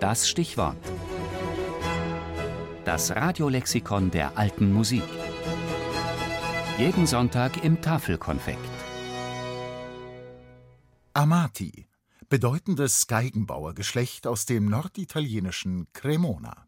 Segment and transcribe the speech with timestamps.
[0.00, 0.76] Das Stichwort.
[2.84, 5.02] Das Radiolexikon der alten Musik.
[6.76, 8.58] Jeden Sonntag im Tafelkonfekt.
[11.14, 11.88] Amati,
[12.28, 16.66] bedeutendes Geigenbauergeschlecht aus dem norditalienischen Cremona.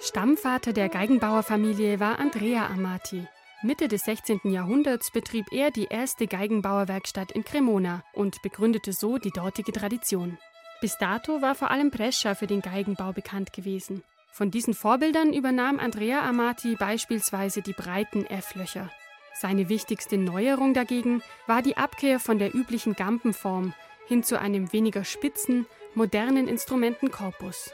[0.00, 3.28] Stammvater der Geigenbauerfamilie war Andrea Amati.
[3.64, 4.40] Mitte des 16.
[4.44, 10.36] Jahrhunderts betrieb er die erste Geigenbauerwerkstatt in Cremona und begründete so die dortige Tradition.
[10.80, 14.02] Bis dato war vor allem Brescia für den Geigenbau bekannt gewesen.
[14.32, 18.90] Von diesen Vorbildern übernahm Andrea Amati beispielsweise die breiten F-Löcher.
[19.34, 23.74] Seine wichtigste Neuerung dagegen war die Abkehr von der üblichen Gampenform
[24.08, 27.70] hin zu einem weniger spitzen, modernen Instrumentenkorpus.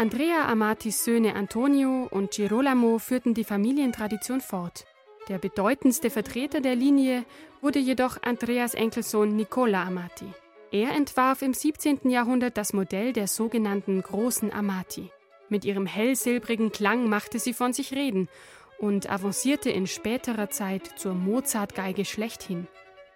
[0.00, 4.86] Andrea Amatis Söhne Antonio und Girolamo führten die Familientradition fort.
[5.28, 7.26] Der bedeutendste Vertreter der Linie
[7.60, 10.24] wurde jedoch Andreas Enkelsohn Nicola Amati.
[10.72, 12.08] Er entwarf im 17.
[12.08, 15.10] Jahrhundert das Modell der sogenannten großen Amati.
[15.50, 18.30] Mit ihrem hellsilbrigen Klang machte sie von sich reden
[18.78, 22.68] und avancierte in späterer Zeit zur Mozartgeige schlechthin.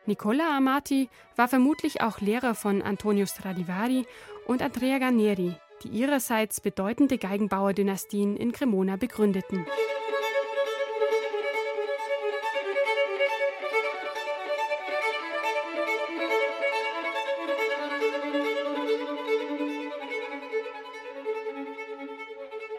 [0.05, 4.05] Nicola Amati war vermutlich auch Lehrer von Antonio Stradivari
[4.47, 9.67] und Andrea Garnieri, die ihrerseits bedeutende Geigenbauerdynastien in Cremona begründeten.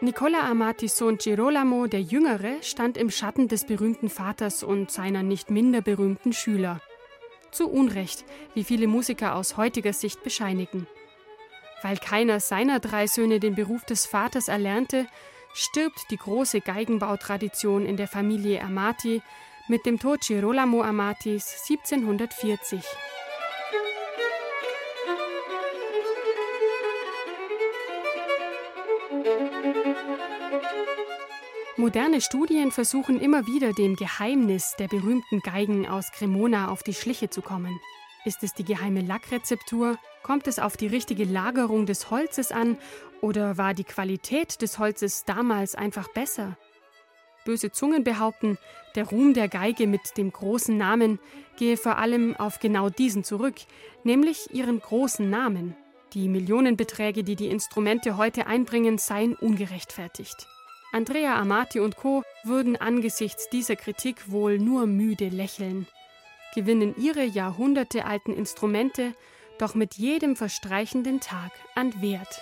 [0.02, 5.50] Nicola Amatis Sohn Girolamo der Jüngere stand im Schatten des berühmten Vaters und seiner nicht
[5.50, 6.80] minder berühmten Schüler.
[7.50, 10.86] Zu Unrecht, wie viele Musiker aus heutiger Sicht bescheinigen.
[11.82, 15.06] Weil keiner seiner drei Söhne den Beruf des Vaters erlernte,
[15.52, 19.22] stirbt die große Geigenbautradition in der Familie Amati
[19.68, 22.82] mit dem Tod Girolamo Amatis 1740.
[31.78, 37.28] Moderne Studien versuchen immer wieder dem Geheimnis der berühmten Geigen aus Cremona auf die Schliche
[37.28, 37.78] zu kommen.
[38.26, 39.98] Ist es die geheime Lackrezeptur?
[40.24, 42.76] Kommt es auf die richtige Lagerung des Holzes an?
[43.20, 46.56] Oder war die Qualität des Holzes damals einfach besser?
[47.44, 48.58] Böse Zungen behaupten,
[48.96, 51.20] der Ruhm der Geige mit dem großen Namen
[51.56, 53.54] gehe vor allem auf genau diesen zurück,
[54.02, 55.76] nämlich ihren großen Namen.
[56.12, 60.48] Die Millionenbeträge, die die Instrumente heute einbringen, seien ungerechtfertigt.
[60.90, 62.24] Andrea Amati und Co.
[62.42, 65.86] würden angesichts dieser Kritik wohl nur müde lächeln
[66.56, 69.14] gewinnen ihre jahrhundertealten Instrumente
[69.58, 72.40] doch mit jedem verstreichenden Tag an Wert.